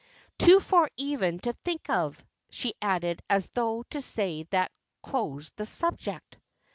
[0.39, 4.71] Too far even to think of," she added as though to say that
[5.03, 6.37] closed the subject.